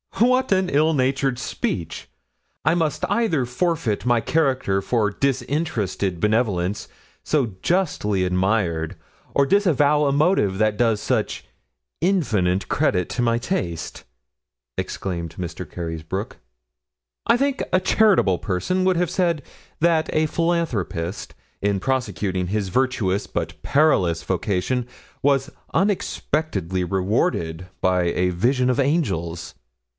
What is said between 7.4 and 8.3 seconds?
justly